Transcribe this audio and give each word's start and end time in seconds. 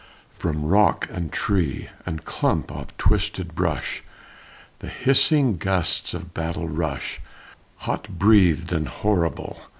From 0.35 0.65
rock 0.65 1.07
and 1.11 1.31
tree 1.31 1.89
and 2.07 2.25
clump 2.25 2.71
of 2.71 2.87
twisted 2.97 3.53
brush 3.53 4.01
The 4.79 4.87
hissing 4.89 5.57
gusts 5.57 6.15
of 6.15 6.33
battle 6.33 6.67
rush, 6.67 7.21
Hot 7.85 8.09
breathed 8.17 8.73
and 8.73 8.87
horrible! 8.87 9.61